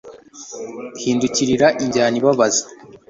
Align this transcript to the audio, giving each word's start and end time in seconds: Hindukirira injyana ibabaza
Hindukirira 1.01 1.67
injyana 1.83 2.15
ibabaza 2.19 2.63